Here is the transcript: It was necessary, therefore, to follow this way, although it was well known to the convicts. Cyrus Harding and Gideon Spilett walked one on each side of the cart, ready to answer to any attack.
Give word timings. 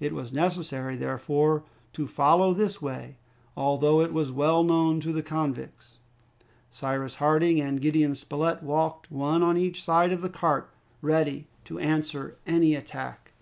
It 0.00 0.14
was 0.14 0.32
necessary, 0.32 0.96
therefore, 0.96 1.62
to 1.92 2.06
follow 2.06 2.54
this 2.54 2.80
way, 2.80 3.18
although 3.54 4.00
it 4.00 4.14
was 4.14 4.32
well 4.32 4.64
known 4.64 4.98
to 5.00 5.12
the 5.12 5.22
convicts. 5.22 5.98
Cyrus 6.70 7.16
Harding 7.16 7.60
and 7.60 7.78
Gideon 7.78 8.14
Spilett 8.14 8.62
walked 8.62 9.10
one 9.10 9.42
on 9.42 9.58
each 9.58 9.84
side 9.84 10.10
of 10.10 10.22
the 10.22 10.30
cart, 10.30 10.70
ready 11.02 11.48
to 11.66 11.78
answer 11.78 12.38
to 12.46 12.50
any 12.50 12.74
attack. 12.74 13.32